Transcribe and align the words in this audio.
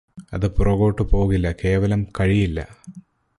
അത് 0.33 0.47
പുറകോട്ട് 0.55 1.01
പോകില്ല 1.11 1.51
കേവലം 1.63 2.01
കഴിയില്ല 2.19 2.59